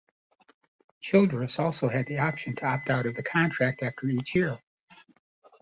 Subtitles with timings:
[1.01, 4.57] Childress also had the option to opt out of the contract after each year.